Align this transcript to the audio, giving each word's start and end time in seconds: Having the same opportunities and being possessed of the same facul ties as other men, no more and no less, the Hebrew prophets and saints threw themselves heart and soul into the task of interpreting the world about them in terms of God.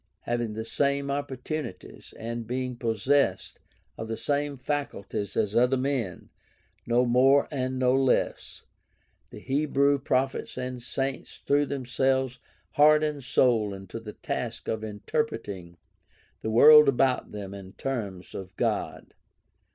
Having 0.21 0.53
the 0.53 0.65
same 0.65 1.11
opportunities 1.11 2.11
and 2.17 2.47
being 2.47 2.75
possessed 2.75 3.59
of 3.99 4.07
the 4.07 4.17
same 4.17 4.57
facul 4.57 5.07
ties 5.07 5.37
as 5.37 5.55
other 5.55 5.77
men, 5.77 6.31
no 6.87 7.05
more 7.05 7.47
and 7.51 7.77
no 7.77 7.93
less, 7.93 8.63
the 9.29 9.37
Hebrew 9.37 9.99
prophets 9.99 10.57
and 10.57 10.81
saints 10.81 11.41
threw 11.45 11.67
themselves 11.67 12.39
heart 12.71 13.03
and 13.03 13.23
soul 13.23 13.75
into 13.75 13.99
the 13.99 14.13
task 14.13 14.67
of 14.67 14.83
interpreting 14.83 15.77
the 16.41 16.49
world 16.49 16.89
about 16.89 17.31
them 17.31 17.53
in 17.53 17.73
terms 17.73 18.33
of 18.33 18.55
God. 18.57 19.13